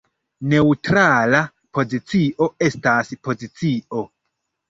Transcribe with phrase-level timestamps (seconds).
[0.51, 1.41] Neǔtrala
[1.77, 4.03] pozicio estas pozicio.